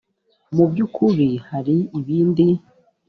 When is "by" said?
0.71-0.79